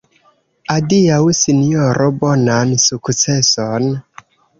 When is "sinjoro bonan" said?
1.39-2.73